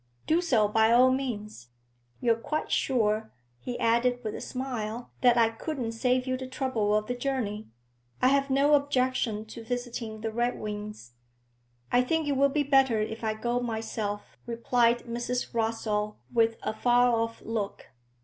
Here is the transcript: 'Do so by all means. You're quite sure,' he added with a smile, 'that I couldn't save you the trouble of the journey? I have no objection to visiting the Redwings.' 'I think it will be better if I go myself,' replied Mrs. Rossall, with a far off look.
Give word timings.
'Do 0.25 0.41
so 0.41 0.67
by 0.67 0.91
all 0.91 1.11
means. 1.11 1.69
You're 2.21 2.33
quite 2.33 2.71
sure,' 2.71 3.31
he 3.59 3.77
added 3.79 4.23
with 4.23 4.33
a 4.33 4.41
smile, 4.41 5.11
'that 5.21 5.37
I 5.37 5.49
couldn't 5.49 5.91
save 5.91 6.25
you 6.25 6.37
the 6.37 6.47
trouble 6.47 6.95
of 6.95 7.05
the 7.05 7.13
journey? 7.13 7.67
I 8.19 8.29
have 8.29 8.49
no 8.49 8.73
objection 8.73 9.45
to 9.45 9.63
visiting 9.63 10.21
the 10.21 10.31
Redwings.' 10.31 11.11
'I 11.91 12.01
think 12.01 12.27
it 12.27 12.31
will 12.35 12.49
be 12.49 12.63
better 12.63 12.99
if 12.99 13.23
I 13.23 13.35
go 13.35 13.59
myself,' 13.59 14.39
replied 14.47 15.01
Mrs. 15.03 15.53
Rossall, 15.53 16.15
with 16.33 16.57
a 16.63 16.73
far 16.73 17.07
off 17.15 17.39
look. 17.43 17.91